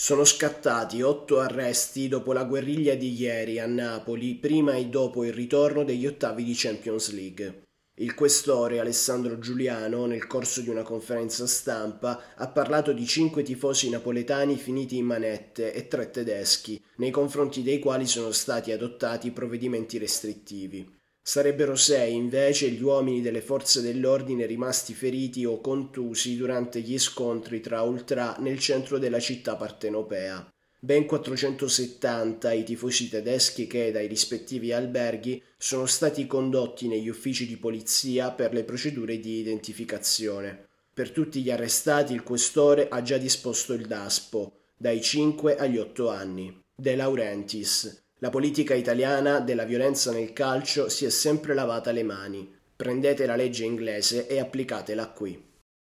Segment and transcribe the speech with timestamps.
[0.00, 5.32] Sono scattati otto arresti dopo la guerriglia di ieri a Napoli, prima e dopo il
[5.32, 7.62] ritorno degli ottavi di Champions League.
[7.96, 13.90] Il questore Alessandro Giuliano, nel corso di una conferenza stampa, ha parlato di cinque tifosi
[13.90, 19.98] napoletani finiti in manette e tre tedeschi, nei confronti dei quali sono stati adottati provvedimenti
[19.98, 20.88] restrittivi.
[21.28, 27.60] Sarebbero sei invece gli uomini delle forze dell'ordine rimasti feriti o contusi durante gli scontri
[27.60, 30.50] tra ultra nel centro della città partenopea.
[30.80, 37.58] Ben 470 i tifosi tedeschi che dai rispettivi alberghi sono stati condotti negli uffici di
[37.58, 40.68] polizia per le procedure di identificazione.
[40.94, 46.08] Per tutti gli arrestati il questore ha già disposto il DASPO, dai 5 agli 8
[46.08, 46.58] anni.
[46.74, 52.50] De Laurentiis, la politica italiana della violenza nel calcio si è sempre lavata le mani.
[52.74, 55.44] Prendete la legge inglese e applicatela qui.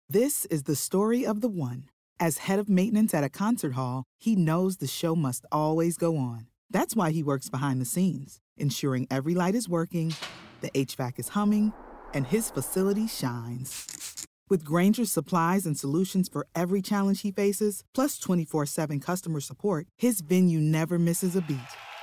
[0.10, 1.86] This is the story of the one.
[2.20, 6.18] As head of maintenance at a concert hall, he knows the show must always go
[6.18, 6.48] on.
[6.70, 10.14] That's why he works behind the scenes, ensuring every light is working,
[10.62, 11.74] the HVAC is humming,
[12.14, 14.26] and his facility shines.
[14.50, 19.88] With Grainger's supplies and solutions for every challenge he faces, plus 24 7 customer support,
[19.98, 21.60] his venue never misses a beat.